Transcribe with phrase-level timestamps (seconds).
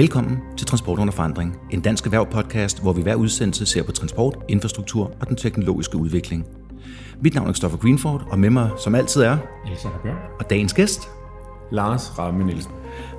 [0.00, 4.38] Velkommen til Transport under forandring, en dansk erhverv-podcast, hvor vi hver udsendelse ser på transport,
[4.48, 6.46] infrastruktur og den teknologiske udvikling.
[7.20, 9.36] Mit navn er Christopher Greenford, og med mig som altid er...
[9.66, 10.16] Elisabeth Bjørn.
[10.38, 11.08] Og dagens gæst...
[11.70, 12.72] Lars Ramme Nielsen.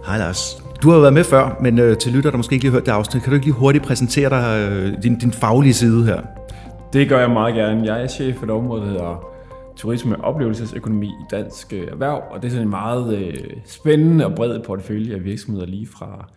[0.06, 0.64] Hej Lars.
[0.84, 2.78] Du har jo været med før, men øh, til lytter, der måske ikke lige har
[2.80, 6.06] hørt det afsnit, kan du ikke lige hurtigt præsentere dig, øh, din, din faglige side
[6.06, 6.22] her?
[6.94, 7.86] Det gør jeg meget gerne.
[7.86, 9.26] Jeg er chef for et område, der hedder
[9.76, 13.34] turisme- og oplevelsesøkonomi i dansk erhverv, og det er sådan en meget øh,
[13.66, 16.28] spændende og bred portefølje af virksomheder, lige fra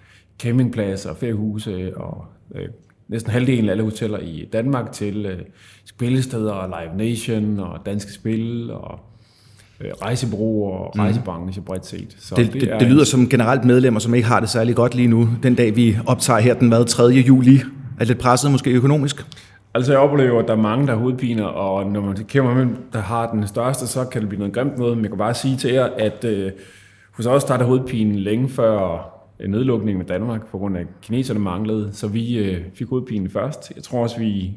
[0.42, 2.24] campingpladser, feriehuse og
[2.54, 2.68] øh,
[3.08, 5.38] næsten halvdelen af alle hoteller i Danmark til øh,
[5.84, 9.00] spillesteder og Live Nation og Danske Spil og
[9.80, 11.64] øh, rejsebureauer og rejsebranche mm.
[11.64, 12.16] bredt set.
[12.18, 14.94] Så det, det, det, det lyder som generelt medlemmer, som ikke har det særlig godt
[14.94, 17.02] lige nu, den dag vi optager her den hvad, 3.
[17.04, 17.60] juli.
[18.00, 19.26] Er lidt presset måske økonomisk?
[19.74, 22.66] Altså jeg oplever, at der er mange, der har hovedpiner, og når man kæmper med
[22.92, 24.96] der har den største, så kan det blive noget grimt noget.
[24.96, 26.52] Men jeg kan bare sige til jer, at øh,
[27.12, 31.92] hos os startede hovedpinen længe før nedlukningen med Danmark, på grund af at kineserne manglede,
[31.92, 33.72] så vi øh, fik hovedpinen først.
[33.76, 34.54] Jeg tror også, vi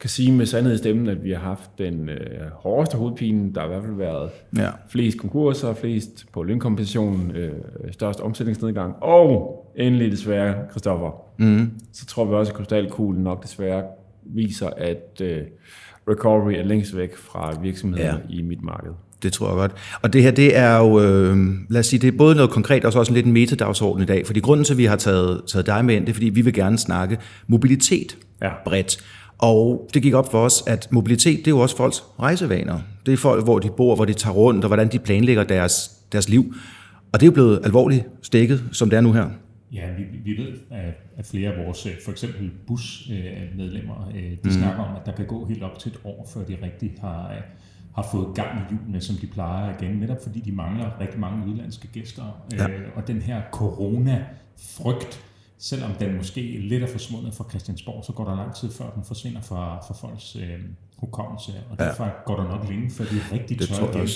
[0.00, 3.54] kan sige med sandhed i stemmen, at vi har haft den øh, hårdeste hovedpine.
[3.54, 4.70] Der har i hvert fald været ja.
[4.88, 7.52] flest konkurser, flest på lønkompensation, øh,
[7.90, 11.70] størst omsætningsnedgang, og endelig desværre, Christoffer, mm.
[11.92, 13.84] så tror vi også, at krystalkuglen nok desværre
[14.22, 15.42] viser, at øh,
[16.08, 18.34] recovery er længst væk fra virksomheder ja.
[18.34, 18.92] i mit marked.
[19.26, 19.72] Det tror jeg godt.
[20.02, 21.36] Og det her, det er jo, øh,
[21.68, 24.02] lad os sige, det er både noget konkret, og så også en lidt en metadagsorden
[24.02, 24.26] i dag.
[24.26, 26.40] Fordi grunden til, at vi har taget, taget dig med ind, det er, fordi vi
[26.40, 28.50] vil gerne snakke mobilitet ja.
[28.64, 28.98] bredt.
[29.38, 32.78] Og det gik op for os, at mobilitet, det er jo også folks rejsevaner.
[33.06, 35.90] Det er folk, hvor de bor, hvor de tager rundt, og hvordan de planlægger deres,
[36.12, 36.54] deres liv.
[37.12, 39.28] Og det er jo blevet alvorligt stikket, som det er nu her.
[39.72, 40.52] Ja, vi, vi ved,
[41.16, 44.50] at flere af vores, for eksempel busmedlemmer, de mm.
[44.50, 47.32] snakker om, at der kan gå helt op til et år, før de rigtig har,
[47.96, 51.46] har fået gang i hjulene, som de plejer igen, netop fordi de mangler rigtig mange
[51.48, 52.22] udlandske gæster.
[52.52, 52.66] Ja.
[52.96, 55.20] Og den her corona-frygt,
[55.58, 59.04] selvom den måske lidt er forsvundet fra Christiansborg, så går der lang tid før den
[59.04, 60.58] forsvinder fra, fra folks øh,
[60.96, 62.10] hukommelse, og derfor ja.
[62.26, 64.08] går der nok længe, før de er rigtig tør igen.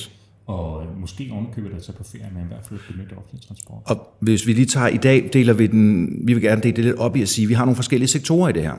[0.47, 3.83] Og måske ovenkøbet at tage på ferie, men i hvert fald benytte offentlig transport.
[3.85, 6.85] Og hvis vi lige tager i dag, deler vi den, vi vil gerne dele det
[6.85, 8.75] lidt op i at sige, at vi har nogle forskellige sektorer i det her.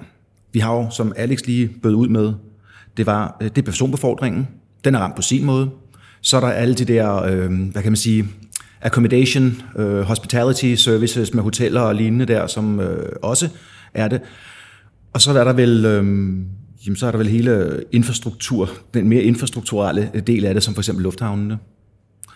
[0.53, 2.33] Vi har jo, som Alex lige bød ud med,
[2.97, 4.47] det var det er personbefordringen.
[4.83, 5.69] Den er ramt på sin måde.
[6.21, 8.25] Så er der alle de der, øh, hvad kan man sige,
[8.81, 13.49] accommodation, øh, hospitality services med hoteller og lignende der, som øh, også
[13.93, 14.21] er det.
[15.13, 16.03] Og så er der vel øh,
[16.85, 20.81] jamen så er der vel hele infrastruktur, den mere infrastrukturelle del af det, som for
[20.81, 21.57] eksempel lufthavnene.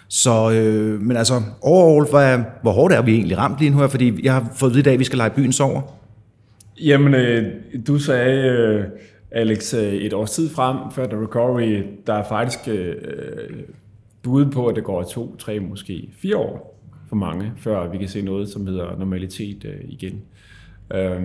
[0.07, 3.87] Så, øh, men altså, overall, hvor, hvor hårdt er vi egentlig ramt lige nu her?
[3.87, 5.81] Fordi jeg har fået at vide i dag, at vi skal lege byen sover.
[6.81, 7.43] Jamen, øh,
[7.87, 8.83] du sagde, øh,
[9.35, 12.95] Alex, øh, et års tid frem, før The Recovery, der er faktisk øh,
[14.23, 18.07] bud på, at det går to, tre, måske fire år for mange, før vi kan
[18.07, 20.21] se noget, som hedder normalitet øh, igen.
[20.93, 21.21] Øh,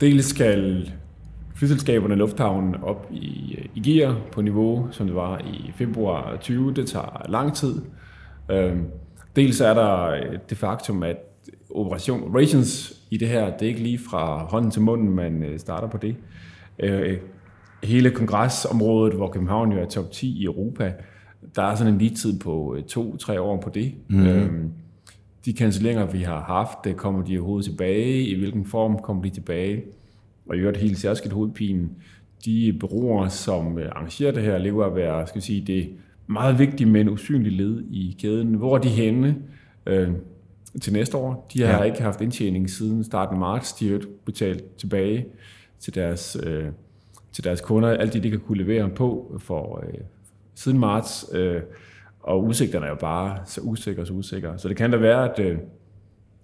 [0.00, 0.92] dels skal
[1.54, 6.74] flyselskaberne lufthavnen op i, øh, i gear på niveau, som det var i februar 20.
[6.74, 7.74] Det tager lang tid.
[8.50, 8.76] Øh,
[9.36, 11.16] dels er der øh, det faktum, at
[11.74, 15.88] operation operations i det her, det er ikke lige fra hånden til munden, man starter
[15.88, 16.16] på det.
[16.78, 17.16] Øh,
[17.82, 20.92] hele kongresområdet, hvor København jo er top 10 i Europa,
[21.56, 23.94] der er sådan en lige tid på øh, to-tre år på det.
[24.08, 24.26] Mm.
[24.26, 24.72] Øhm,
[25.44, 28.22] de cancelleringer, vi har haft, kommer de overhovedet tilbage?
[28.22, 29.82] I hvilken form kommer de tilbage?
[30.50, 31.90] og i øvrigt helt særskilt hovedpinen,
[32.44, 35.90] de bureauer, som øh, arrangerer det her, lever at være, skal sige, det
[36.26, 38.54] meget vigtige, men usynlige led i kæden.
[38.54, 39.36] Hvor er de henne
[39.86, 40.08] øh,
[40.82, 41.50] til næste år?
[41.52, 41.82] De har ja.
[41.82, 43.72] ikke haft indtjening siden starten af marts.
[43.72, 45.26] De har betalt tilbage
[45.80, 46.66] til deres, øh,
[47.32, 50.00] til deres kunder, alt det, de kan kunne levere på for øh,
[50.54, 51.26] siden marts.
[51.32, 51.60] Øh,
[52.20, 54.58] og udsigterne er jo bare så usikre og så usikre.
[54.58, 55.58] Så det kan da være, at øh,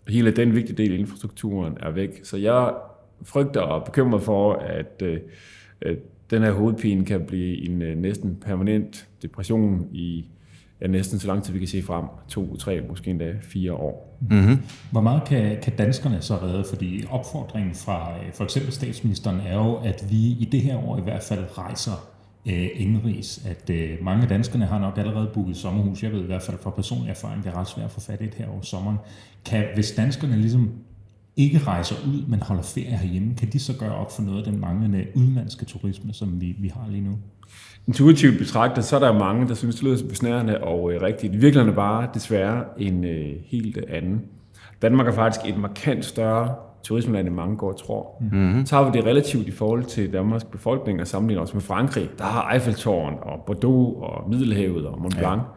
[0.08, 2.20] hele den vigtige del af infrastrukturen er væk.
[2.22, 2.74] Så jeg
[3.22, 5.20] frygter og bekymrer for, at øh,
[5.80, 5.98] at
[6.30, 10.24] den her hovedpine kan blive en øh, næsten permanent depression i
[10.80, 12.04] ja, næsten så lang tid vi kan se frem.
[12.28, 14.18] To, tre, måske endda fire år.
[14.20, 14.58] Mm-hmm.
[14.90, 16.64] Hvor meget kan, kan danskerne så redde?
[16.68, 20.98] Fordi opfordringen fra øh, for eksempel statsministeren er jo, at vi i det her år
[20.98, 22.08] i hvert fald rejser
[22.46, 23.46] øh, indrigs.
[23.46, 26.02] At øh, mange af danskerne har nok allerede booket sommerhus.
[26.02, 28.20] Jeg ved i hvert fald fra personlig erfaring, det er ret svært at få fat
[28.20, 28.96] i det her over sommeren.
[29.44, 30.72] Kan, hvis danskerne ligesom
[31.36, 34.52] ikke rejser ud, men holder ferie herhjemme, kan de så gøre op for noget af
[34.52, 37.18] den manglende udenlandske turisme, som vi, vi har lige nu?
[37.86, 41.34] Intuitivt betragtet, så er der mange, der synes, det lyder besnærende og øh, rigtigt.
[41.34, 44.22] I virkeligheden er bare desværre en øh, helt anden.
[44.82, 48.16] Danmark er faktisk et markant større turismeland, end mange går og tror.
[48.20, 48.66] Mm-hmm.
[48.66, 52.08] Så har vi det relativt i forhold til Danmarks befolkning og sammenligner os med Frankrig.
[52.18, 55.42] Der har Eiffeltårn og Bordeaux og Middelhavet og Mont Blanc.
[55.42, 55.48] Ja.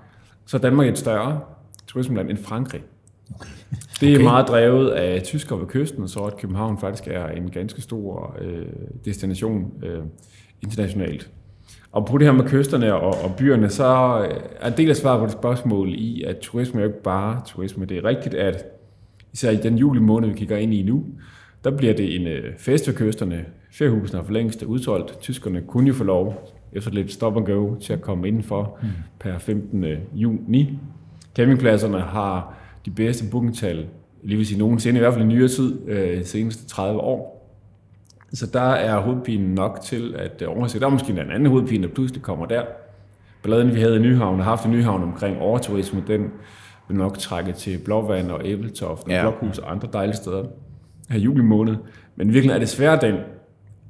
[0.46, 1.40] Så er Danmark et større
[1.88, 2.82] turismeland end Frankrig.
[4.02, 4.24] Det er okay.
[4.24, 8.66] meget drevet af tyskere ved kysten, så at København faktisk er en ganske stor øh,
[9.06, 10.00] destination øh,
[10.62, 11.30] internationalt.
[11.92, 13.86] Og på det her med kysterne og, og byerne, så
[14.60, 17.42] er en del af svaret på det spørgsmål i, at turisme er jo ikke bare
[17.46, 17.86] turisme.
[17.86, 18.66] Det er rigtigt, at
[19.34, 21.06] især i den juli måned, vi kigger ind i nu,
[21.64, 23.46] der bliver det en øh, fest ved kysterne.
[23.72, 25.20] Feriehusene er for længst udsolgt.
[25.20, 28.88] Tyskerne kunne jo få lov, efter lidt stop and go, til at komme indenfor mm.
[29.20, 29.86] per 15.
[30.14, 30.80] juni.
[31.36, 33.88] Campingpladserne har de bedste bookingtal,
[34.24, 37.40] lige vil sige nogensinde, i hvert fald i nyere tid, øh, seneste 30 år.
[38.34, 40.80] Så der er hovedpinen nok til at øh, overse.
[40.80, 42.64] Der er måske en anden hovedpine, der pludselig kommer der.
[43.44, 46.32] Balladen, vi havde i Nyhavn, og haft i Nyhavn omkring overturisme, den
[46.88, 49.22] vil nok trække til Blåvand og Æbeltoft og ja.
[49.22, 50.44] Blokhus og andre dejlige steder
[51.10, 51.76] her juli måned.
[52.16, 53.16] Men virkelig er det svært den,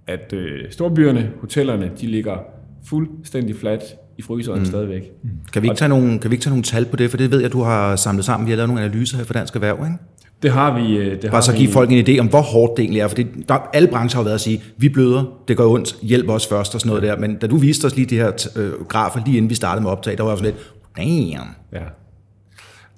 [0.08, 2.38] at øh, storbyerne, hotellerne, de ligger
[2.86, 3.84] fuldstændig fladt
[4.20, 4.66] i fryseren mm.
[4.66, 5.12] stadigvæk.
[5.24, 5.30] Mm.
[5.54, 7.10] Kan vi, ikke tage nogle, kan vi ikke tage nogle tal på det?
[7.10, 8.48] For det ved jeg, du har samlet sammen.
[8.48, 9.98] Vi har lavet nogle analyser her for Dansk Erhverv, ikke?
[10.44, 10.98] Det har vi.
[10.98, 11.74] Øh, det Bare har så give vi...
[11.74, 13.08] folk en idé om, hvor hårdt det egentlig er.
[13.08, 16.30] For det, der, alle brancher har været at sige, vi bløder, det går ondt, hjælp
[16.30, 17.18] os først og sådan noget der.
[17.18, 19.92] Men da du viste os lige de her øh, grafer, lige inden vi startede med
[19.92, 21.50] optag, der var jeg sådan lidt, damn.
[21.74, 21.84] Ja.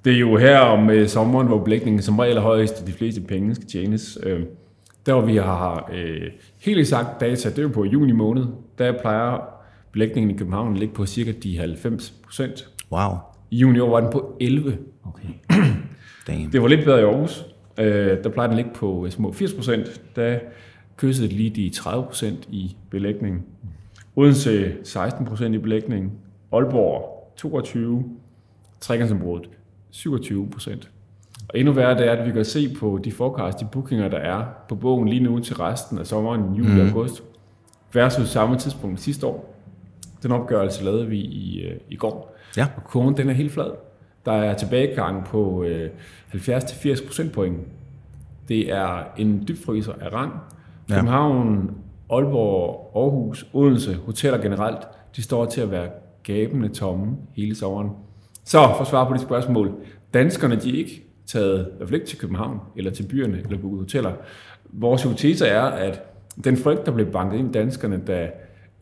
[0.04, 2.92] Det er jo her om øh, sommeren, hvor belægningen som regel er højest, og de
[2.92, 4.18] fleste penge skal tjenes.
[4.22, 4.40] Øh,
[5.06, 6.30] der hvor vi har øh,
[6.60, 8.44] helt eksakt data, det er jo på juni måned,
[8.78, 9.51] der plejer
[9.92, 12.68] belægningen i København ligge på cirka de 90 procent.
[12.92, 13.10] Wow.
[13.50, 14.78] I juni år var den på 11.
[15.04, 15.28] Okay.
[16.26, 16.52] Damn.
[16.52, 17.46] Det var lidt bedre i Aarhus.
[17.78, 20.02] Øh, der plejer den at ligge på øh, små 80 procent.
[20.16, 20.38] Der
[20.96, 23.42] kyssede lige de 30 procent i belægningen.
[24.16, 26.12] Odense 16 procent i belægningen.
[26.52, 28.04] Aalborg 22.
[28.80, 29.48] Trekantsområdet
[29.90, 30.90] 27 procent.
[31.48, 34.18] Og endnu værre det er, at vi kan se på de forecast, de bookinger, der
[34.18, 36.92] er på bogen lige nu til resten af sommeren, juli og mm.
[36.92, 37.22] august,
[37.92, 39.61] versus samme tidspunkt sidste år.
[40.22, 42.36] Den opgørelse lavede vi i, øh, i går.
[42.56, 42.66] Ja.
[42.76, 43.70] Og kurven den er helt flad.
[44.24, 45.90] Der er tilbagegang på øh,
[46.34, 47.58] 70-80 procentpoint.
[48.48, 50.32] Det er en dybfryser af rang.
[50.90, 50.94] Ja.
[50.94, 51.70] København,
[52.10, 54.78] Aalborg, Aarhus, Odense, hoteller generelt,
[55.16, 55.88] de står til at være
[56.22, 57.90] gabende tomme hele sommeren.
[58.44, 59.74] Så for at svare på de spørgsmål.
[60.14, 63.58] Danskerne, de er ikke taget, i hvert fald ikke til København, eller til byerne, eller
[63.58, 64.12] på hoteller.
[64.64, 66.02] Vores hypotese er, at
[66.44, 68.30] den frygt, der blev banket ind i danskerne, da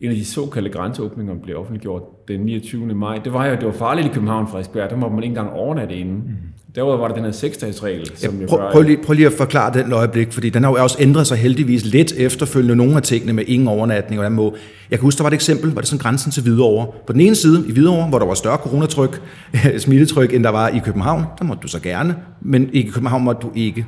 [0.01, 2.85] en af de såkaldte grænseåbninger blev offentliggjort den 29.
[2.95, 5.49] maj, det var jo, det var farligt i København, Frederiksberg, der må man ikke engang
[5.49, 6.15] overnatte inden.
[6.15, 6.31] Mm.
[6.75, 9.33] Derudover var der den her seksdagsregel, som ja, prøv, gør, prøv, lige, prøv lige at
[9.33, 13.01] forklare den øjeblik, fordi den har jo også ændret sig heldigvis lidt efterfølgende nogle af
[13.01, 14.55] tingene med ingen overnatning og må.
[14.91, 16.87] Jeg kan huske, der var et eksempel, var det sådan grænsen til Hvidovre.
[17.07, 19.21] På den ene side i Hvidovre, hvor der var større coronatryk,
[19.83, 23.41] smittetryk, end der var i København, der måtte du så gerne, men i København måtte
[23.41, 23.85] du ikke.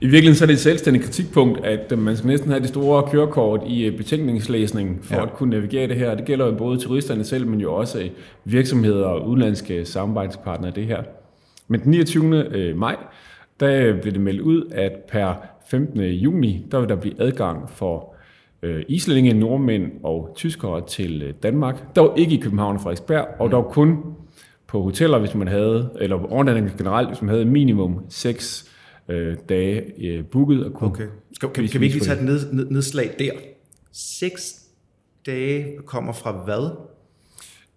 [0.00, 2.68] I virkeligheden så er det et selvstændigt kritikpunkt, at øh, man skal næsten have det
[2.68, 5.22] store kørekort i øh, betænkningslæsning for ja.
[5.22, 6.14] at kunne navigere det her.
[6.14, 8.10] Det gælder jo både turisterne selv, men jo også øh,
[8.44, 11.02] virksomheder og udenlandske samarbejdspartnere det her.
[11.68, 12.74] Men den 29.
[12.74, 12.96] maj,
[13.60, 15.34] der blev det meldt ud, at per
[15.70, 16.00] 15.
[16.00, 18.14] juni, der vil der blive adgang for
[18.88, 21.94] islændinge, nordmænd og tyskere til Danmark.
[21.96, 23.98] Der var ikke i København og Frederiksberg, og der var kun
[24.66, 28.68] på hoteller, hvis man havde, eller overnatning generelt, hvis man havde minimum 6
[29.08, 30.64] øh, dage øh, booket.
[30.64, 31.06] Og kunne okay.
[31.32, 33.30] Skal, kan, kan vi ikke lige tage et ned, ned, nedslag der?
[33.92, 34.54] Seks
[35.26, 36.70] dage kommer fra hvad?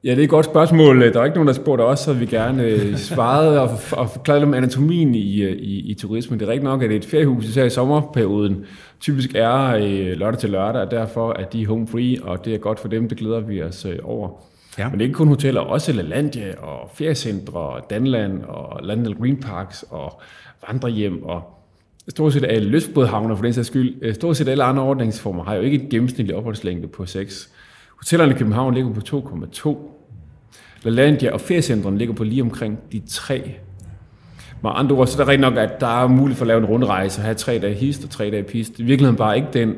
[0.03, 1.01] Ja, det er et godt spørgsmål.
[1.01, 4.43] Der er ikke nogen, der spurgte os, så vi gerne øh, svarede og, og forklarede
[4.43, 6.39] om anatomien i, øh, i, i turismen.
[6.39, 8.65] Det er rigtigt nok, at et feriehus, især i sommerperioden,
[8.99, 12.57] typisk er øh, lørdag til lørdag, og derfor er de home free, og det er
[12.57, 14.29] godt for dem, det glæder vi os øh, over.
[14.77, 14.89] Ja.
[14.89, 19.85] Men det er ikke kun hoteller, også LaLandia og feriecentre, Danland og Landel Green Parks
[19.89, 20.21] og
[20.67, 21.43] vandrehjem og
[22.09, 25.55] stort set alle lystbådhavner for den sags skyld, øh, stort set alle andre ordningsformer har
[25.55, 27.49] jo ikke et gennemsnitlig opholdslængde på 6.
[27.97, 29.77] Hotellerne i København ligger på 2,2.
[30.83, 33.55] LaLandia og feriecentrene ligger på lige omkring de 3.
[34.63, 36.57] Med andre ord, så er det rigtig nok, at der er muligt for at lave
[36.57, 38.79] en rundrejse og have tre dage hist og tre dage pist.
[38.79, 39.75] I virkeligheden bare ikke den,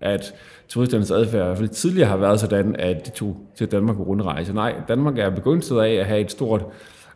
[0.00, 0.34] at
[0.68, 4.02] turisternes adfærd i hvert fald tidligere har været sådan, at de tog til Danmark på
[4.02, 4.52] rundrejse.
[4.52, 6.64] Nej, Danmark er begyndt af at have et stort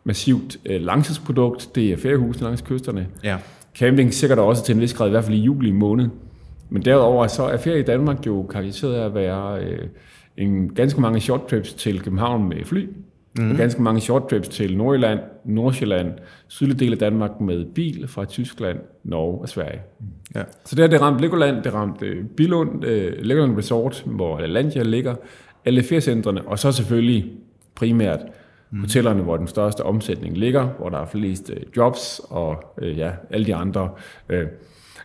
[0.04, 1.74] massivt øh, langtidsprodukt.
[1.74, 3.06] Det er feriehusene langs kysterne.
[3.24, 3.36] Ja.
[3.78, 6.08] Camping sikkert også til en vis grad, i hvert fald i juli måned.
[6.70, 9.88] Men derudover så er ferie i Danmark jo karakteriseret af at være øh,
[10.36, 12.88] en ganske mange short trips til København med fly,
[13.40, 13.54] mm-hmm.
[13.54, 16.12] og ganske mange short trips til Nordjylland, Nordsjælland,
[16.48, 19.80] sydlige del af Danmark med bil fra Tyskland, Norge og Sverige.
[20.34, 20.42] Ja.
[20.64, 24.82] Så der er det ramt Legoland, det ramt øh, Bilund, øh, Legoland Resort, hvor Landia
[24.82, 25.14] ligger,
[25.64, 27.32] alle feriecentrene, og så selvfølgelig
[27.74, 28.20] primært
[28.70, 28.80] mm.
[28.80, 33.10] hotellerne, hvor den største omsætning ligger, hvor der er flest øh, jobs og øh, ja,
[33.30, 33.90] alle de andre
[34.28, 34.46] øh,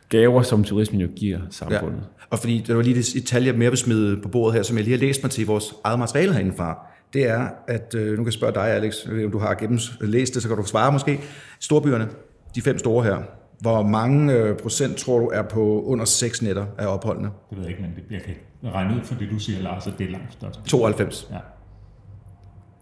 [0.10, 2.00] gaver, som turismen jo giver samfundet.
[2.00, 2.26] Ja.
[2.30, 4.78] Og fordi der var lige et tal, jeg mere vil smide på bordet her, som
[4.78, 6.88] jeg lige har læst mig til i vores eget materiale herindefra.
[7.16, 8.94] Det er, at, øh, nu kan jeg spørge dig, Alex,
[9.26, 11.20] om du har gennemlæst det, så kan du svare måske.
[11.60, 12.08] Storbyerne,
[12.56, 13.18] de fem store her,
[13.60, 17.30] hvor mange øh, procent tror du er på under 6 nætter af opholdene?
[17.50, 18.36] Det ved jeg ikke, men det, jeg kan
[18.74, 20.60] regne ud for det, du siger, Lars, at det er langt størst.
[20.66, 21.30] 92.
[21.32, 21.38] Ja.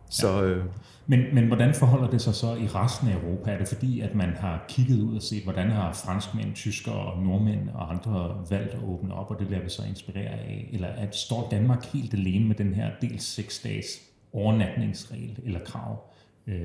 [0.09, 0.65] Så øh,
[1.07, 3.51] Men, men hvordan forholder det sig så i resten af Europa?
[3.51, 7.69] Er det fordi, at man har kigget ud og set, hvordan har franskmænd, tyskere, nordmænd
[7.73, 10.69] og andre valgt at åbne op, og det lader vi så inspirere af?
[10.73, 13.85] Eller at står Danmark helt alene med den her dels seks dages
[14.33, 16.03] overnatningsregel eller krav,
[16.47, 16.55] øh,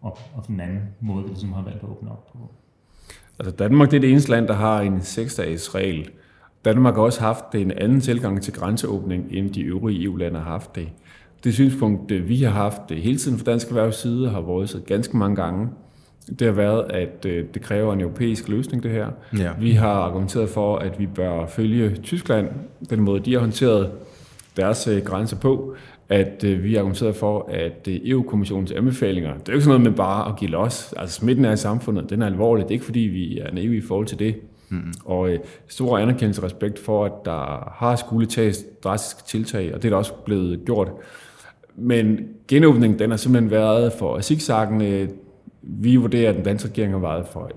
[0.00, 2.38] og, og den anden måde, vi ligesom har valgt at åbne op på?
[3.38, 6.10] Altså Danmark det er det eneste land, der har en 6-dages regel.
[6.64, 10.74] Danmark har også haft en anden tilgang til grænseåbning, end de øvrige EU-lande har haft
[10.74, 10.88] det.
[11.44, 14.68] Det synspunkt, det vi har haft det hele tiden fra Dansk Erhvervs side, har været
[14.68, 15.68] så ganske mange gange.
[16.38, 19.08] Det har været, at øh, det kræver en europæisk løsning, det her.
[19.38, 19.52] Ja.
[19.60, 22.48] Vi har argumenteret for, at vi bør følge Tyskland,
[22.90, 23.90] den måde, de har håndteret
[24.56, 25.74] deres øh, grænse på,
[26.08, 29.80] at øh, vi har argumenteret for, at øh, EU-kommissionens anbefalinger, det er jo ikke sådan
[29.80, 30.94] noget med bare at give los.
[30.96, 32.62] Altså smitten er i samfundet, den er alvorlig.
[32.62, 34.36] Det er ikke fordi, vi er naive i forhold til det.
[34.68, 34.92] Mm.
[35.04, 39.82] Og øh, stor anerkendelse og respekt for, at der har skulle tages drastiske tiltag, og
[39.82, 40.90] det er der også blevet gjort.
[41.76, 42.18] Men
[42.48, 45.08] genåbningen, den har simpelthen været for zigzaggende.
[45.62, 47.50] Vi vurderer, at den danske regering har været for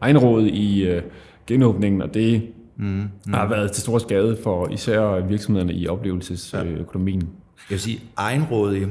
[0.00, 1.02] egenråd i øh,
[1.46, 2.42] genåbningen, og det
[2.76, 2.86] mm.
[2.86, 3.32] Mm.
[3.32, 7.28] har været til stor skade for især virksomhederne i oplevelsesøkonomien
[7.68, 8.88] jeg vil sige, egenrådig,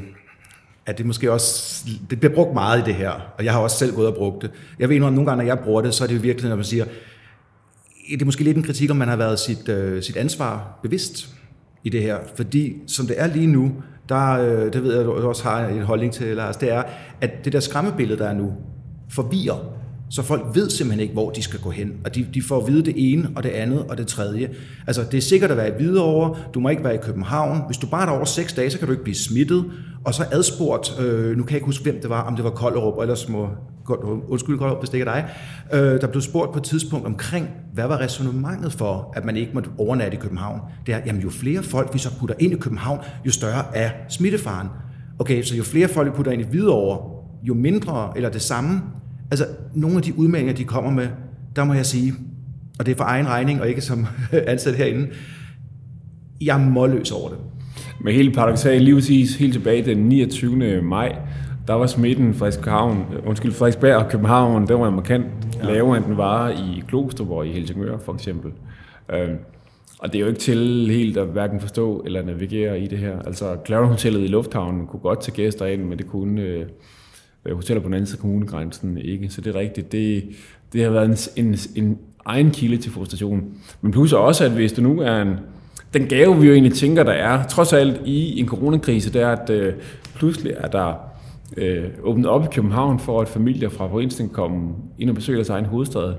[0.86, 3.78] at det måske også, det bliver brugt meget i det her, og jeg har også
[3.78, 4.52] selv gået og brugt det.
[4.80, 6.56] Jeg ved indrømme, at nogle gange, når jeg bruger det, så er det virkelig, når
[6.56, 6.86] man siger,
[8.10, 11.30] det er måske lidt en kritik, om man har været sit, øh, sit ansvar bevidst
[11.84, 12.18] i det her.
[12.36, 13.72] Fordi som det er lige nu,
[14.10, 16.84] der, øh, det ved jeg, du også har en holdning til, Lars, det er,
[17.22, 18.54] at det der skræmmebillede, der er nu,
[19.10, 19.79] forvirrer.
[20.10, 21.94] Så folk ved simpelthen ikke, hvor de skal gå hen.
[22.06, 24.50] Og de, de får at vide det ene, og det andet, og det tredje.
[24.88, 27.62] Altså, det er sikkert at være i Hvidovre, du må ikke være i København.
[27.68, 29.66] Hvis du bare er der over seks dage, så kan du ikke blive smittet.
[30.06, 32.50] Og så adspurgt, øh, nu kan jeg ikke huske, hvem det var, om det var
[32.50, 33.48] Kolderup, eller små,
[34.28, 35.30] undskyld Kolderup, hvis det ikke er dig,
[35.80, 39.52] øh, der blev spurgt på et tidspunkt omkring, hvad var resonemanget for, at man ikke
[39.54, 40.60] måtte overnatte i København?
[40.86, 43.90] Det er, jamen jo flere folk vi så putter ind i København, jo større er
[44.10, 44.68] smittefaren.
[45.20, 47.00] Okay, så jo flere folk vi putter ind i Hvidovre,
[47.44, 48.82] jo mindre eller det samme.
[49.32, 51.08] Altså, nogle af de udmeldinger, de kommer med,
[51.56, 52.14] der må jeg sige,
[52.80, 54.08] og det er for egen regning, og ikke som
[54.48, 55.08] ansat herinde,
[56.42, 57.38] jeg er målløs over det.
[58.02, 60.82] Men helt paradoxalt, lige præcis helt tilbage den 29.
[60.82, 61.16] maj,
[61.68, 65.26] der var smitten Frederikshavn, undskyld, Frederiksberg og København, den var markant
[65.64, 65.66] ja.
[65.66, 68.52] lavere, end den var i Glostrup og i Helsingør for eksempel.
[69.14, 69.38] Øhm,
[70.00, 73.20] og det er jo ikke til helt at hverken forstå eller navigere i det her.
[73.20, 76.66] Altså, Claren Hotellet i Lufthavnen kunne godt tage gæster ind, men det kunne øh,
[77.56, 79.30] hoteller på den anden side af kommunegrænsen ikke.
[79.30, 79.92] Så det er rigtigt.
[79.92, 80.24] Det,
[80.74, 83.44] det har været en, en, en egen kilde til frustration.
[83.82, 85.36] Men plus også, at hvis du nu er en,
[85.94, 89.30] den gave, vi jo egentlig tænker, der er, trods alt i en coronakrise, det er,
[89.30, 89.74] at øh,
[90.16, 90.94] pludselig er der
[91.58, 95.36] øh, åbnet op i København for, at familier fra provinsen kan komme ind og besøge
[95.36, 96.14] deres egen hovedstad.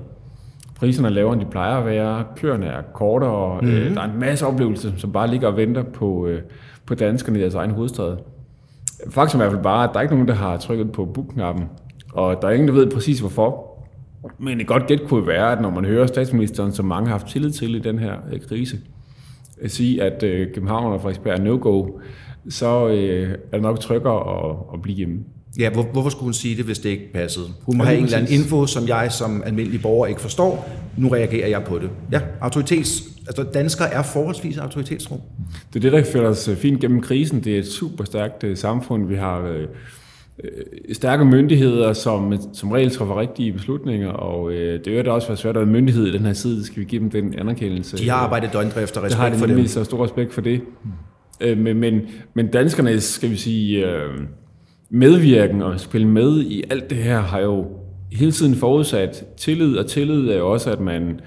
[0.76, 2.24] Priserne er lavere, end de plejer at være.
[2.36, 3.60] Køerne er kortere.
[3.60, 3.76] Mm-hmm.
[3.76, 6.42] Øh, der er en masse oplevelser, som bare ligger og venter på, øh,
[6.86, 8.16] på danskerne i deres egen hovedstad.
[9.10, 11.04] Faktum er i hvert fald bare, at der er ikke nogen, der har trykket på
[11.04, 11.64] book-knappen.
[12.12, 13.66] Og der er ingen, der ved præcis hvorfor.
[14.38, 17.26] Men et godt gæt kunne være, at når man hører statsministeren, som mange har haft
[17.26, 18.78] tillid til i den her øh, krise,
[19.62, 21.86] at sige, at øh, København og Frederiksberg er no-go,
[22.48, 25.18] så øh, er det nok tryggere at, at blive hjemme.
[25.58, 27.46] Ja, hvor, hvorfor skulle hun sige det, hvis det ikke passede?
[27.62, 30.70] Hun må ja, have en eller anden info, som jeg som almindelig borger ikke forstår.
[30.96, 31.90] Nu reagerer jeg på det.
[32.12, 33.02] Ja, autoritets,
[33.38, 35.20] altså danskere er forholdsvis autoritetsrum.
[35.72, 37.44] Det er det, der fører os fint gennem krisen.
[37.44, 39.08] Det er et super stærkt uh, samfund.
[39.08, 39.64] Vi har uh,
[40.92, 45.38] stærke myndigheder, som som regel træffer rigtige beslutninger, og uh, det er jo også været
[45.38, 46.64] svært at være myndighed i den her side.
[46.64, 47.96] Skal vi give dem den anerkendelse?
[47.96, 49.66] De har arbejdet døgndrift og respekt det har de for dem.
[49.66, 50.60] så stor respekt for det.
[50.82, 51.58] Hmm.
[51.58, 52.00] Men, men,
[52.34, 53.86] men danskerne, skal vi sige...
[53.86, 54.24] Uh,
[54.90, 57.66] medvirken og spille med i alt det her har jo
[58.12, 61.20] hele tiden forudsat tillid, og tillid er jo også, at man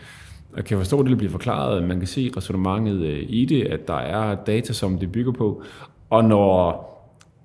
[0.62, 3.98] kan forstå, at det bliver forklaret, man kan se resonemanget øh, i det, at der
[3.98, 5.64] er data, som det bygger på.
[6.10, 6.90] Og når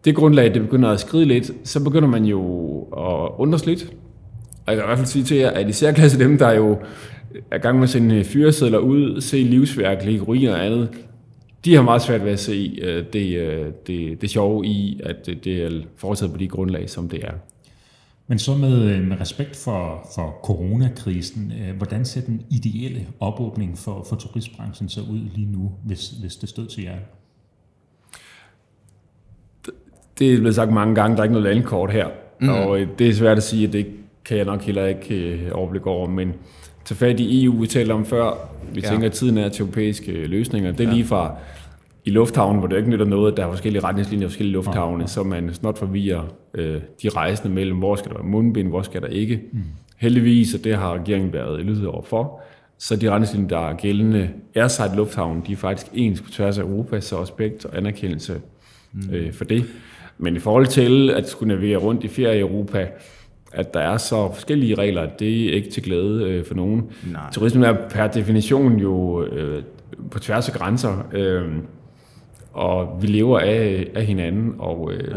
[0.05, 3.93] det grundlag, det begynder at skride lidt, så begynder man jo at undres lidt.
[4.67, 6.79] Og jeg kan i hvert fald sige til jer, at især klasse dem, der jo
[7.51, 10.89] er gang med at sende øh, fyresedler ud, se livsværk, ligge ruiner og andet,
[11.65, 15.45] de har meget svært ved at se uh, det, det, det sjove i, at det,
[15.45, 17.33] det er foretaget på de grundlag, som det er.
[18.31, 24.07] Men så med, med respekt for, for coronakrisen, uh, hvordan ser den ideelle opåbning for,
[24.09, 26.97] for turistbranchen så ud lige nu, hvis, hvis det stod til jer?
[30.19, 32.09] Det er blevet sagt mange gange, der er ikke noget landkort her.
[32.41, 32.49] Mm.
[32.49, 33.87] Og det er svært at sige, at det
[34.25, 36.33] kan jeg nok heller ikke overblik over, men
[36.85, 38.51] tage fat i EU, vi talte om før.
[38.73, 38.89] Vi ja.
[38.89, 40.71] tænker, at tiden er til europæiske løsninger.
[40.73, 40.95] Det er ja.
[40.95, 41.37] lige fra
[42.09, 45.09] i lufthavnen, hvor det ikke nytter noget, at der er forskellige retningslinjer og forskellige lufthavne,
[45.09, 46.23] så man snart forvirrer
[46.55, 49.41] øh, de rejsende mellem, hvor skal der være mundbind, hvor skal der ikke.
[49.53, 49.59] Mm.
[49.97, 52.41] Heldigvis, og det har regeringen været lyttet over for,
[52.79, 56.63] så de retningslinjer, der er gældende airside lufthavnen, de er faktisk ens på tværs af
[56.63, 58.41] Europa, så respekt og anerkendelse
[58.93, 59.01] mm.
[59.13, 59.65] øh, for det.
[60.19, 62.89] Men i forhold til at skulle navigere rundt i ferie i Europa,
[63.53, 66.85] at der er så forskellige regler, det er ikke til glæde øh, for nogen.
[67.13, 67.31] Nej.
[67.33, 69.63] Turismen er per definition jo øh,
[70.11, 71.45] på tværs af grænser, øh,
[72.59, 75.17] og vi lever af, af hinanden, og øh, ja.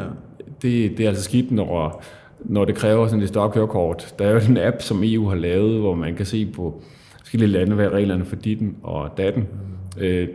[0.62, 2.04] det, det er altså skidt, når,
[2.40, 4.16] når det kræver sådan et større kørekort.
[4.20, 6.82] Der er jo en app, som EU har lavet, hvor man kan se på
[7.20, 9.48] forskellige lande, hvad er reglerne for ditten og datten.
[9.98, 10.04] Mm.
[10.04, 10.28] Øh,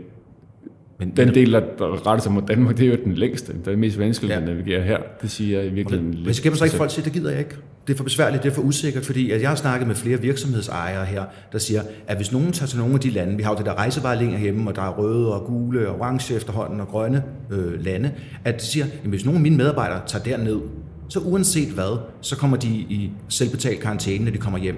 [0.99, 3.53] men, den del, der retter sig mod Danmark, det er jo den længste.
[3.53, 4.41] Det er det mest vanskelige ja.
[4.41, 4.99] at navigere her.
[5.23, 6.27] Det siger jeg i virkeligheden lidt.
[6.27, 7.57] Men så kan man så ikke folk sige, det gider jeg ikke.
[7.87, 10.21] Det er for besværligt, det er for usikkert, fordi at jeg har snakket med flere
[10.21, 13.51] virksomhedsejere her, der siger, at hvis nogen tager til nogle af de lande, vi har
[13.51, 16.89] jo det der rejsevejlinger hjemme, og der er røde og gule og orange efterhånden og
[16.89, 18.13] grønne øh, lande,
[18.45, 20.61] at de siger, at hvis nogen af mine medarbejdere tager derned,
[21.09, 24.77] så uanset hvad, så kommer de i selvbetalt karantæne, når de kommer hjem.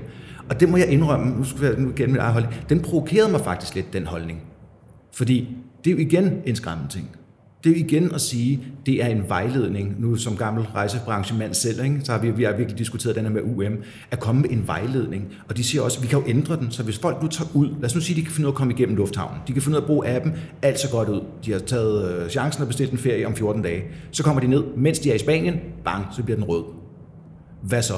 [0.48, 3.30] Og det må jeg indrømme, nu skal jeg nu igen mit eget holdning, den provokerede
[3.30, 4.42] mig faktisk lidt, den holdning.
[5.12, 7.17] Fordi det er jo igen en skræmmende ting.
[7.64, 12.00] Det er igen at sige, det er en vejledning, nu som gammel rejsebranchemand selv, ikke?
[12.04, 13.76] så har vi, vi har virkelig diskuteret den her med UM,
[14.10, 15.28] at komme med en vejledning.
[15.48, 17.50] Og de siger også, at vi kan jo ændre den, så hvis folk nu tager
[17.54, 19.40] ud, lad os nu sige, at de kan finde ud af at komme igennem lufthavnen,
[19.48, 21.20] de kan finde ud af at bruge appen, alt så godt ud.
[21.44, 23.82] De har taget øh, chancen og bestilt en ferie om 14 dage.
[24.10, 26.64] Så kommer de ned, mens de er i Spanien, bang, så bliver den rød.
[27.62, 27.94] Hvad så?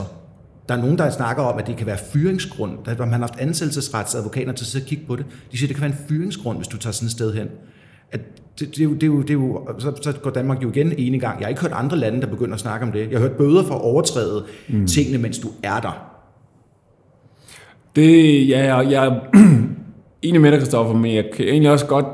[0.68, 2.78] Der er nogen, der snakker om, at det kan være fyringsgrund.
[2.84, 5.26] Der har man haft ansættelsesretsadvokater til at sidde og kigge på det.
[5.52, 7.48] De siger, at det kan være en fyringsgrund, hvis du tager sådan et sted hen.
[8.12, 8.20] At
[8.60, 10.70] det, det, er jo, det, er jo, det er jo, så, så går Danmark jo
[10.70, 11.38] igen en gang.
[11.38, 13.10] Jeg har ikke hørt andre lande, der begynder at snakke om det.
[13.10, 14.86] Jeg har hørt bøder for at overtræde mm.
[14.86, 16.06] tingene, mens du er der.
[17.96, 19.20] Det, ja, jeg, jeg er
[20.22, 22.06] enig med dig, Kristoffer, men jeg kan egentlig også godt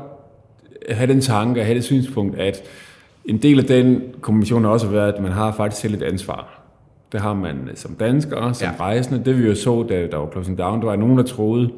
[0.89, 2.63] have den tanke, have det synspunkt, at
[3.25, 6.61] en del af den kommission har også været, at man har faktisk selv et ansvar.
[7.11, 8.83] Det har man som dansker, som ja.
[8.83, 9.25] rejsende.
[9.25, 11.71] Det vi jo så, da der var closing down, der var nogen, der troede,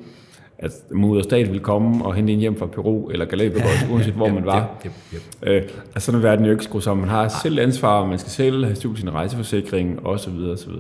[0.60, 4.14] at moder stat ville komme og hente en hjem fra Peru eller Galapagos, ja, uanset
[4.14, 4.80] hvor ja, man var.
[4.86, 5.58] Ja, ja, ja.
[5.58, 5.64] Øh,
[5.96, 7.02] altså sådan er verden jo ikke skruet sammen.
[7.02, 10.34] Man har selv ansvar, man skal selv have styr sin rejseforsikring osv.
[10.34, 10.72] osv.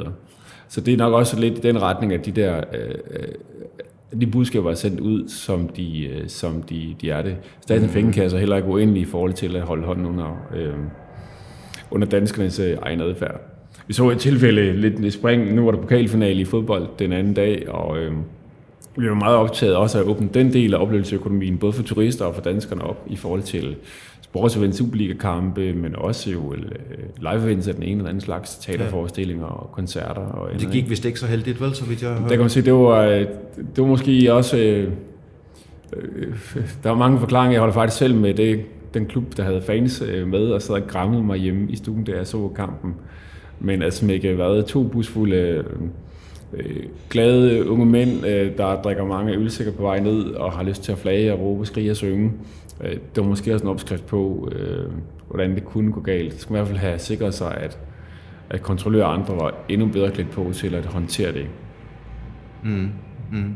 [0.68, 3.28] Så det er nok også lidt i den retning, at de der øh, øh
[4.22, 7.36] de budskaber er sendt ud, som de, øh, som de, de er det.
[7.62, 7.94] Statens mm.
[7.94, 10.74] pengekasser er heller ikke uendelige i forhold til at holde hånden under, øh,
[11.92, 13.42] under danskernes øh, egen adfærd.
[13.88, 15.56] Vi så et tilfælde lidt i spring.
[15.56, 18.12] Nu var der pokalfinale i fodbold den anden dag, og øh,
[19.00, 22.26] vi var meget optaget også af at åbne den del af oplevelsesøkonomien, både for turister
[22.26, 23.76] og for danskerne op, i forhold til
[24.22, 26.62] sportsevents, Superliga-kampe, men også jo øh,
[27.20, 30.22] live events af den ene eller anden slags teaterforestillinger og koncerter.
[30.22, 32.66] Og det gik vist ikke så heldigt, vel, så vidt jeg Der kan man sige,
[32.66, 33.20] det var, øh,
[33.58, 34.58] det var måske også...
[34.58, 34.92] Øh,
[36.84, 37.54] der var mange forklaringer.
[37.54, 38.62] Jeg holder faktisk selv med det,
[38.94, 42.12] den klub, der havde fans med, og sad og grammede mig hjemme i stuen, da
[42.12, 42.96] jeg så kampen.
[43.60, 45.64] Men altså, smække været to busfulde
[46.54, 50.84] øh, glade unge mænd, øh, der drikker mange ølsikker på vej ned og har lyst
[50.84, 52.32] til at flage og råbe, skrige og synge.
[52.82, 54.92] Øh, det var måske også en opskrift på, øh,
[55.28, 56.34] hvordan det kunne gå galt.
[56.34, 57.80] Det skulle i hvert fald have sikret sig, at,
[58.50, 61.48] at kontrollører og andre var endnu bedre klædt på til at håndtere det.
[62.64, 62.90] Mm.
[63.32, 63.56] Mm.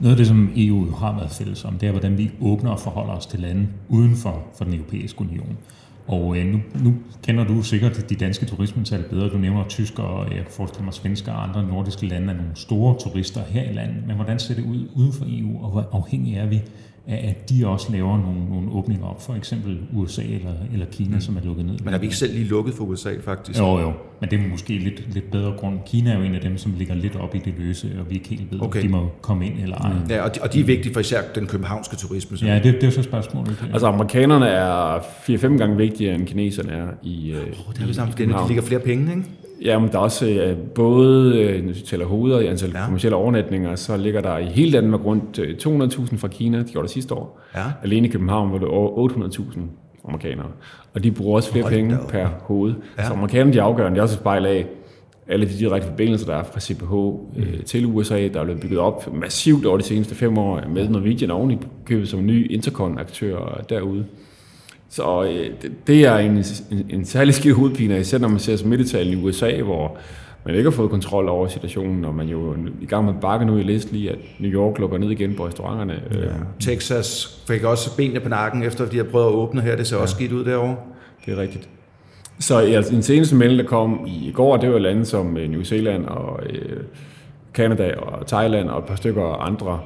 [0.00, 2.80] Noget af det, som EU har været fælles om, det er, hvordan vi åbner og
[2.80, 5.58] forholder os til lande uden for, for den europæiske union.
[6.06, 9.28] Og øh, nu, nu kender du sikkert de danske turismetal bedre.
[9.28, 12.98] Du nævner tyskere, og jeg forestiller mig svensker og andre nordiske lande er nogle store
[12.98, 14.06] turister her i landet.
[14.06, 16.62] Men hvordan ser det ud uden for EU, og hvor afhængige er vi
[17.06, 21.20] at de også laver nogle, nogle åbninger op, for eksempel USA eller, eller Kina, mm.
[21.20, 21.78] som er lukket ned.
[21.84, 23.58] Men er vi ikke selv lige lukket for USA, faktisk?
[23.58, 25.78] Jo, jo, men det er måske lidt, lidt bedre grund.
[25.86, 28.14] Kina er jo en af dem, som ligger lidt op i det løse, og vi
[28.14, 28.80] ikke helt ved, okay.
[28.80, 29.92] om de må komme ind eller ej.
[30.08, 32.38] Ja, og de, og de er vigtige for især den københavnske turisme.
[32.42, 33.58] Ja, det, det er så spørgsmålet.
[33.62, 33.72] Ja.
[33.72, 38.16] Altså, amerikanerne er 4-5 gange vigtigere, end kineserne er i, oh, det har vi sammen.
[38.18, 39.24] De ligger flere penge, ikke?
[39.64, 42.84] Ja, men der er også øh, både, øh, når vi tæller hoveder i antal ja.
[42.84, 46.92] kommersielle overnatninger, så ligger der i hele Danmark rundt 200.000 fra Kina, de gjorde det
[46.92, 47.40] sidste år.
[47.54, 47.64] Ja.
[47.82, 49.60] Alene i København var det over 800.000
[50.04, 50.46] amerikanere.
[50.94, 52.74] Og de bruger også flere Hold penge per hoved.
[52.98, 53.06] Ja.
[53.06, 53.94] Så amerikanerne de er afgørende.
[53.94, 54.66] Det er også et spejl af
[55.28, 57.64] alle de direkte forbindelser, der er fra CPH øh, mm.
[57.64, 61.30] til USA, der er blevet bygget op massivt over de seneste fem år med Norwegian
[61.30, 64.04] oven i købet som ny intercon-aktør derude.
[64.92, 68.56] Så øh, det, det er en, en, en særlig skidt hovedpine, især når man ser
[68.56, 69.96] smittetallet i USA, hvor
[70.46, 73.46] man ikke har fået kontrol over situationen, og man jo i gang med at bakke
[73.46, 76.02] nu i list lige, at New York lukker ned igen på restauranterne.
[76.14, 76.18] Ja.
[76.60, 79.76] Texas fik også benene på nakken, efter de har prøvet at åbne her.
[79.76, 80.02] Det ser ja.
[80.02, 80.76] også skidt ud derovre.
[81.26, 81.68] Det er rigtigt.
[82.38, 85.62] Så ja, den seneste melding, der kom i går, det var lande som øh, New
[85.62, 86.80] Zealand og øh,
[87.54, 89.80] Canada og Thailand og et par stykker andre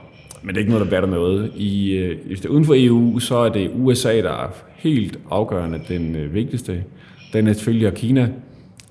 [0.47, 1.53] Men det er ikke noget, der batter noget.
[1.57, 5.19] I, øh, hvis det er uden for EU, så er det USA, der er helt
[5.31, 6.85] afgørende den øh, vigtigste.
[7.33, 8.29] Den er selvfølgelig Kina.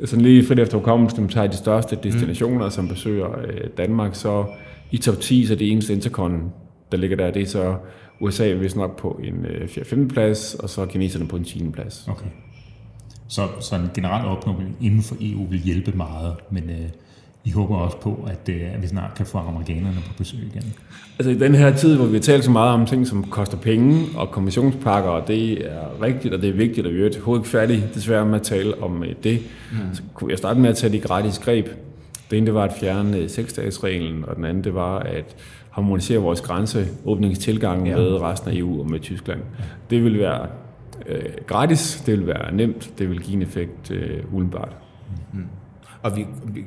[0.05, 2.71] Sådan lige frit efter hukommelsen, tager de største destinationer, mm.
[2.71, 4.45] som besøger øh, Danmark, så
[4.91, 6.51] i top 10, så det eneste intercon,
[6.91, 7.75] der ligger der, det er så
[8.19, 10.07] USA hvis nok på en øh, 4-5.
[10.07, 11.69] plads, og så kineserne på en 10.
[11.73, 12.07] plads.
[12.07, 12.25] Okay.
[13.27, 16.89] Så, så en generel opnåelse inden for EU vil hjælpe meget, men øh,
[17.45, 20.73] I håber også på, at, øh, at vi snart kan få amerikanerne på besøg igen.
[21.19, 23.57] Altså i den her tid, hvor vi har talt så meget om ting, som koster
[23.57, 27.41] penge og kommissionspakker, og det er rigtigt, og det er vigtigt, og vi er overhovedet
[27.41, 29.39] ikke færdige desværre med at tale om øh, det,
[29.71, 29.77] mm.
[29.93, 31.67] så kunne jeg starte med at tage de gratis greb.
[32.31, 35.35] Det ene det var at fjerne seksdagsreglen, og den anden det var at
[35.69, 37.95] harmonisere vores grænseåbningstilgang ja.
[37.95, 39.39] med resten af EU og med Tyskland.
[39.89, 40.47] Det vil være
[41.07, 44.75] øh, gratis, det vil være nemt, det vil give en effekt øh, udenbart.
[45.33, 45.39] Mm.
[46.01, 46.25] Og vi,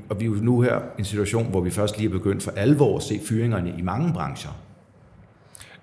[0.09, 2.43] og vi er jo nu her i en situation, hvor vi først lige er begyndt
[2.43, 4.51] for alvor at se fyringerne i mange brancher.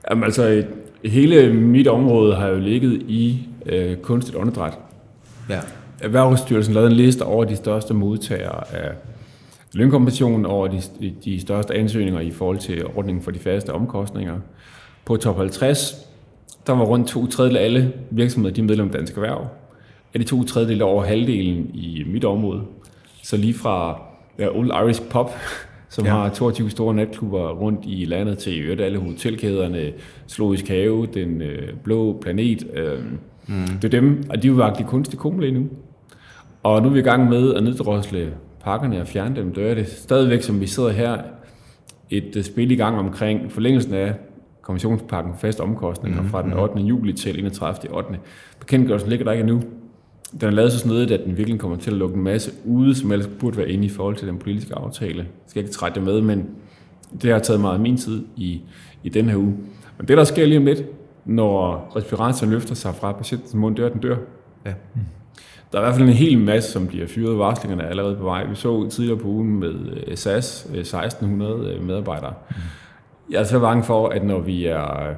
[0.10, 0.64] Jamen altså,
[1.06, 4.74] hele mit område har jo ligget i øh, kunstigt åndedræt.
[5.50, 5.60] Ja.
[6.02, 8.92] Erhvervsstyrelsen lavede en liste over de største modtagere af
[9.74, 10.82] lønkompensation, over de,
[11.26, 14.40] de største ansøgninger i forhold til ordningen for de faste omkostninger.
[15.06, 15.96] På top 50,
[16.68, 19.48] der var rundt to tredjedel af alle virksomheder, de er medlem af Dansk Erhverv.
[20.14, 22.62] Er de to tredjedel over halvdelen i mit område.
[23.26, 24.02] Så lige fra
[24.40, 25.32] ja, Old Irish Pop,
[25.90, 26.12] som ja.
[26.12, 29.94] har 22 store natklubber rundt i landet til øvrigt alle hotelkæderne,
[30.28, 32.68] Slovisk Have, Den øh, Blå Planet.
[32.74, 33.00] Øh,
[33.48, 33.56] mm.
[33.82, 35.68] Det er dem, og de er jo vagt i kunstig kumle nu.
[36.64, 38.34] Og nu er vi i gang med at neddrosle
[38.64, 39.54] pakkerne og fjerne dem.
[39.54, 41.18] Det er det stadigvæk, som vi sidder her,
[42.10, 44.14] et øh, spil i gang omkring forlængelsen af
[44.62, 46.76] kommissionspakken fast omkostninger mm, fra den 8.
[46.76, 46.82] Mm.
[46.82, 47.96] juli til 31.
[47.96, 48.10] 8.
[48.60, 49.62] Bekendtgørelsen ligger der ikke endnu.
[50.32, 52.96] Den er lavet så snedigt, at den virkelig kommer til at lukke en masse ude,
[52.96, 55.18] som ellers burde være inde i forhold til den politiske aftale.
[55.18, 56.50] Jeg skal ikke trætte med, men
[57.22, 58.62] det har taget meget af min tid i,
[59.04, 59.58] i den her uge.
[59.98, 60.84] Men det, der sker lige om lidt,
[61.26, 64.18] når respiratoren løfter sig fra patientens mund, det er, at den dør.
[64.66, 64.74] Ja.
[64.94, 65.02] Mm.
[65.72, 67.38] Der er i hvert fald en hel masse, som bliver fyret.
[67.38, 68.46] Varslingerne er allerede på vej.
[68.46, 69.74] Vi så tidligere på ugen med
[70.08, 72.34] øh, SAS 1600 øh, medarbejdere.
[72.50, 72.56] Mm.
[73.30, 75.14] Jeg er så bange for, at når vi er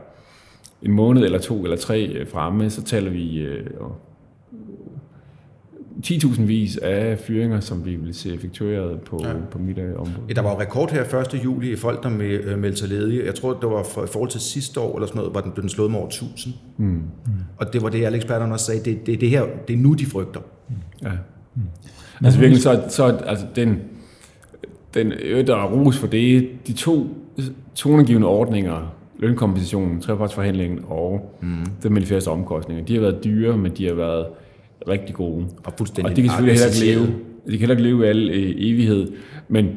[0.81, 3.47] en måned eller to eller tre fremme, så taler vi
[6.05, 9.33] 10.000 vis af fyringer, som vi vil se effektueret på, ja.
[9.51, 10.11] på mit øh, område.
[10.29, 11.43] Ja, der var jo rekord her 1.
[11.43, 13.25] juli i folk, der øh, meldte sig ledige.
[13.25, 15.51] Jeg tror, det var for, i forhold til sidste år, eller sådan noget, var den,
[15.51, 16.53] blev den slået med over 1000.
[16.77, 16.85] Mm.
[16.85, 17.01] Mm.
[17.57, 19.93] Og det var det, alle eksperterne også sagde, det, det, det her, det er nu,
[19.93, 20.39] de frygter.
[20.69, 20.75] Mm.
[21.03, 21.11] Ja.
[21.55, 21.61] Mm.
[22.23, 23.79] Altså virkelig, så, så altså, den,
[24.93, 25.11] den,
[25.47, 27.07] der er rus for det, de to
[27.75, 31.65] tonegivende ordninger, lønkompensationen, trepartsforhandlingen og mm.
[31.83, 34.25] den manifeste omkostninger, de har været dyre, men de har været
[34.87, 35.45] rigtig gode.
[35.63, 37.07] Og, fuldstændig og de kan selvfølgelig heller ikke leve,
[37.47, 39.07] de kan heller ikke leve i al øh, evighed.
[39.47, 39.69] Men,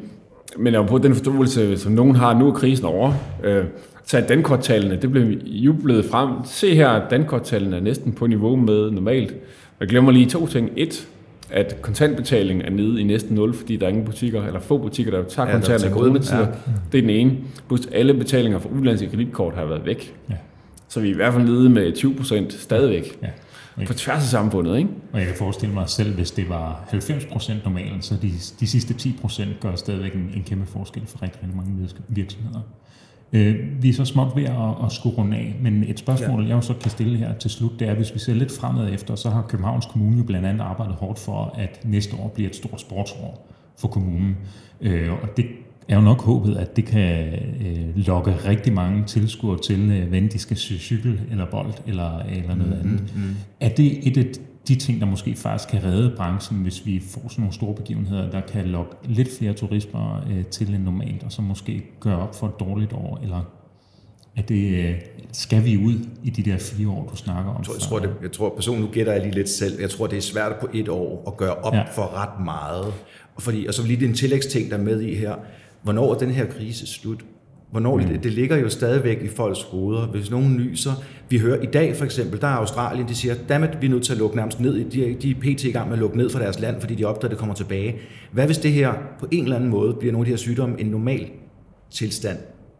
[0.57, 3.13] men på den forståelse, som nogen har, nu er krisen over.
[3.43, 3.65] Øh,
[4.05, 6.29] så er dankorttallene, det blev jublet frem.
[6.45, 9.35] Se her, dankorttallene er næsten på niveau med normalt.
[9.79, 10.69] Jeg glemmer lige to ting.
[10.75, 11.07] Et,
[11.49, 15.11] at kontantbetalingen er nede i næsten 0, fordi der er ingen butikker, eller få butikker,
[15.11, 16.39] der tager ja, kontanter i coronatider.
[16.39, 16.47] Ja.
[16.91, 17.37] Det er den ene.
[17.67, 20.15] Plus alle betalinger for udlandske kreditkort har været væk.
[20.29, 20.35] Ja.
[20.87, 23.17] Så vi er i hvert fald nede med 20 procent stadigvæk.
[23.21, 23.27] Ja.
[23.87, 24.89] På tværs af samfundet, ikke?
[25.13, 28.93] Og jeg kan forestille mig selv, hvis det var 90% normalt, så de, de sidste
[28.93, 32.61] 10% gør stadigvæk en, en kæmpe forskel for rigtig, rigtig mange virksomheder.
[33.33, 36.55] Øh, vi er så småt ved at, at skulle runde af, men et spørgsmål, ja.
[36.55, 39.15] jeg så kan stille her til slut, det er, hvis vi ser lidt fremad efter,
[39.15, 42.55] så har Københavns Kommune jo blandt andet arbejdet hårdt for, at næste år bliver et
[42.55, 44.37] stort sportsår for kommunen.
[44.81, 45.45] Øh, og det
[45.89, 50.39] er jo nok håbet, at det kan øh, lokke rigtig mange tilskuere til, øh, de
[50.39, 53.15] skal søge cykel eller bold eller, eller noget mm, andet.
[53.15, 53.35] Mm, mm.
[53.59, 54.25] Er det et af
[54.67, 58.31] de ting, der måske faktisk kan redde branchen, hvis vi får sådan nogle store begivenheder,
[58.31, 62.35] der kan lokke lidt flere turismer øh, til end normalt, og så måske gøre op
[62.35, 63.43] for et dårligt år, eller
[64.35, 64.95] er det, øh,
[65.31, 67.57] skal vi ud i de der fire år, du snakker om?
[67.57, 69.89] Jeg tror, jeg tror, det, jeg tror personligt, nu gætter jeg lige lidt selv, jeg
[69.89, 71.83] tror, det er svært på et år at gøre op ja.
[71.83, 72.93] for ret meget.
[73.35, 75.35] Og, fordi, og så lige det en tillægsting, der er med i her,
[75.83, 77.25] hvornår er den her krise slut?
[77.71, 78.05] Hvornår, mm.
[78.05, 80.07] det, det ligger jo stadigvæk i folks hoveder.
[80.07, 80.91] Hvis nogen nyser,
[81.29, 84.03] vi hører i dag for eksempel, der er Australien, de siger, dammit, vi er nødt
[84.03, 84.85] til at lukke nærmest ned.
[84.85, 85.63] De, de er pt.
[85.63, 87.55] i gang med at lukke ned fra deres land, fordi de opdager, at det kommer
[87.55, 87.95] tilbage.
[88.31, 90.81] Hvad hvis det her på en eller anden måde bliver nogle af de her sygdomme
[90.81, 91.27] en normal
[91.91, 92.37] tilstand?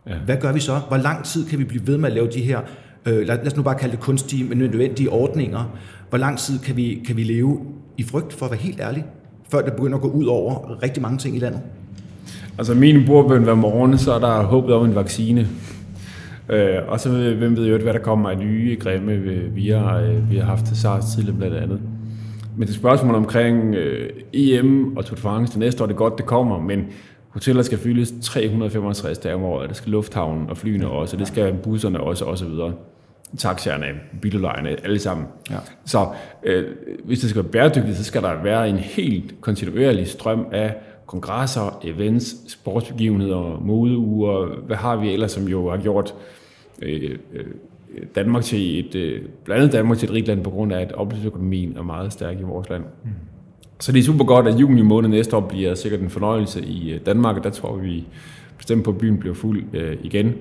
[0.08, 0.18] Ja.
[0.26, 0.80] Hvad gør vi så?
[0.88, 2.62] Hvor lang tid kan vi blive ved med at lave de her,
[3.06, 5.78] øh, lad os nu bare kalde det kunstige, men nødvendige ordninger?
[6.10, 7.60] Hvor lang tid kan vi, kan vi leve
[7.98, 9.06] i frygt, for at være helt ærlig,
[9.52, 11.62] før det begynder at gå ud over rigtig mange ting i landet?
[12.58, 15.48] Altså min bordbøn hver morgen, så er der håbet om en vaccine.
[16.50, 19.16] Øh, og så hvem ved jo hvad der kommer af nye grimme,
[19.54, 21.82] vi har, øh, vi har haft SARS tidligere blandt andet.
[22.58, 25.98] Men det spørgsmål omkring øh, EM og Tour de France det næste år, det er
[25.98, 26.86] godt, det kommer, men
[27.30, 31.54] hoteller skal fyldes 365 dage om året, det skal lufthavnen og flyene også, det skal
[31.54, 32.74] busserne også, og så videre.
[33.38, 33.86] Taxierne,
[34.22, 35.26] biludlejerne, alle sammen.
[35.50, 35.56] Ja.
[35.86, 36.08] Så
[36.44, 36.66] øh,
[37.06, 40.76] hvis det skal være bæredygtigt, så skal der være en helt kontinuerlig strøm af
[41.12, 46.16] kongresser, events, sportsbegivenheder, modeuger, hvad har vi ellers, som jo har gjort
[46.82, 47.46] øh, øh,
[48.16, 50.92] Danmark til et, øh, blandt andet Danmark til et rigt land på grund af, at
[50.92, 52.84] oplevelsesøkonomien er meget stærk i vores land.
[53.04, 53.10] Mm.
[53.80, 56.92] Så det er super godt, at juni måned næste år bliver sikkert en fornøjelse i
[56.92, 58.08] øh, Danmark, og der tror vi
[58.58, 60.36] bestemt på, at byen bliver fuld øh, igen.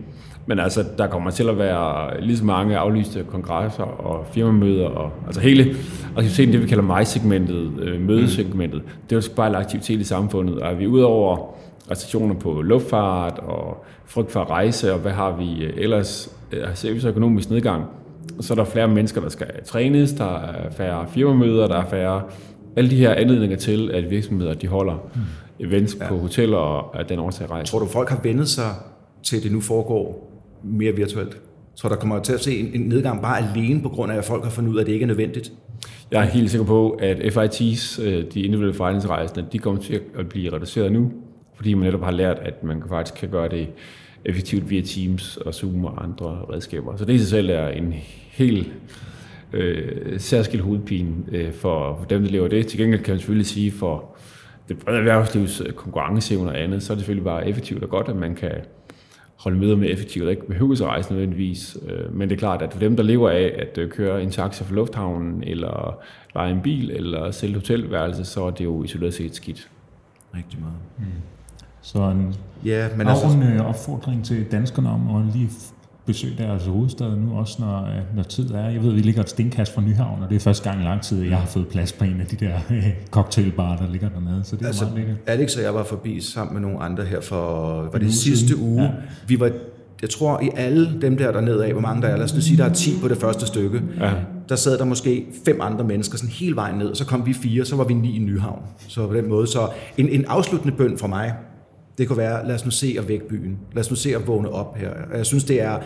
[0.46, 5.12] Men altså, der kommer til at være lige så mange aflyste kongresser og firmamøder, og
[5.26, 5.74] altså hele
[6.16, 10.70] aktiviteten, det vi kalder mig-segmentet, øh, mødesegmentet, det er jo bare aktivitet i samfundet, og
[10.70, 11.54] er vi udover
[11.90, 16.92] restriktioner på luftfart og frygt for rejse, og hvad har vi øh, ellers, øh, ser
[16.92, 17.84] vi så økonomisk nedgang,
[18.40, 22.22] så er der flere mennesker, der skal trænes, der er færre firmamøder, der er færre
[22.76, 25.20] alle de her anledninger til, at virksomheder de holder mm.
[25.66, 26.08] events ja.
[26.08, 27.72] på hoteller og at den årsag rejse.
[27.72, 28.70] Tror du, folk har vendet sig
[29.22, 30.29] til, at det nu foregår
[30.64, 31.40] mere virtuelt?
[31.76, 34.44] Tror der kommer til at se en, nedgang bare alene på grund af, at folk
[34.44, 35.52] har fundet ud af, at det ikke er nødvendigt?
[36.10, 40.28] Jeg er helt sikker på, at FIT's, øh, de individuelle forretningsrejsende, de kommer til at
[40.28, 41.12] blive reduceret nu,
[41.54, 43.68] fordi man netop har lært, at man faktisk kan gøre det
[44.24, 46.96] effektivt via Teams og Zoom og andre redskaber.
[46.96, 47.94] Så det i sig selv er en
[48.30, 48.72] helt
[49.52, 52.66] øh, særskilt hovedpine øh, for, for dem, der lever det.
[52.66, 54.16] Til gengæld kan man selvfølgelig sige, for
[54.68, 58.16] det brede erhvervslivs konkurrenceevne og andet, så er det selvfølgelig bare effektivt og godt, at
[58.16, 58.52] man kan
[59.40, 61.76] holde møder med effektivt, og ikke behøver at rejse nødvendigvis.
[61.88, 64.30] Øh, men det er klart, at for dem, der lever af at øh, køre en
[64.30, 65.98] taxa fra lufthavnen, eller
[66.34, 69.70] lege en bil, eller sælge hotelværelse, så er det jo isoleret set skidt.
[70.34, 70.74] Rigtig meget.
[70.98, 71.04] Mm.
[71.82, 73.64] Så en ja, men altså...
[73.64, 75.50] opfordring til danskerne om at lige
[76.12, 78.68] besøge deres hovedstad nu, også når, øh, når tid er.
[78.68, 81.02] Jeg ved, vi ligger et stenkast fra Nyhavn, og det er første gang i lang
[81.02, 84.44] tid, jeg har fået plads på en af de der øh, cocktailbarer, der ligger dernede.
[84.44, 85.16] Så det er altså, meget lækkert.
[85.26, 88.62] Alex og jeg var forbi sammen med nogle andre her for, var det sidste siden.
[88.62, 88.82] uge.
[88.82, 88.90] Ja.
[89.26, 89.50] Vi var
[90.02, 92.40] jeg tror i alle dem der dernede af, hvor mange der er, lad os nu
[92.40, 94.12] sige, der er 10 på det første stykke, ja.
[94.48, 97.32] der sad der måske fem andre mennesker sådan hele vejen ned, og så kom vi
[97.32, 98.62] fire, så var vi ni i Nyhavn.
[98.88, 99.68] Så på den måde, så
[99.98, 101.34] en, en afsluttende bøn for mig,
[102.00, 103.58] det kunne være, lad os nu se at vække byen.
[103.72, 104.92] Lad os nu se at vågne op her.
[105.16, 105.80] Jeg synes, det er,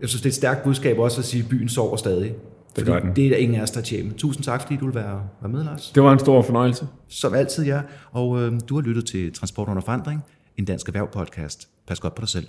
[0.00, 2.34] jeg synes, det er et stærkt budskab også at sige, at byen sover stadig.
[2.76, 3.16] Det, gør den.
[3.16, 4.12] det er der ingen af os, der tjener.
[4.14, 5.92] Tusind tak, fordi du vil være, være med, Lars.
[5.94, 6.86] Det var en stor fornøjelse.
[7.08, 7.80] Som altid, ja.
[8.12, 10.20] Og øh, du har lyttet til Transport under forandring,
[10.56, 11.68] en dansk erhverv podcast.
[11.88, 12.46] Pas godt på dig selv.